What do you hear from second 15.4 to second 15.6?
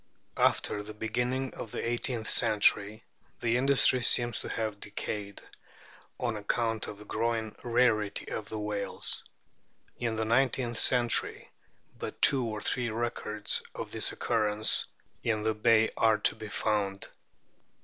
the